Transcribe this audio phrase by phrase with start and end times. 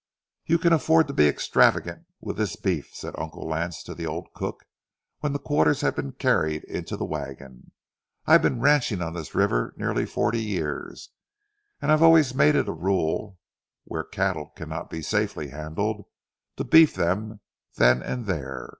[0.47, 4.33] "You can afford to be extravagant with this beef," said Uncle Lance to the old
[4.33, 4.65] cook,
[5.19, 7.71] when the quarters had been carried in to the wagon.
[8.25, 11.11] "I've been ranching on this river nearly forty years,
[11.79, 13.37] and I've always made it a rule,
[13.83, 16.07] where cattle cannot be safely handled,
[16.57, 17.39] to beef them
[17.75, 18.69] then and there.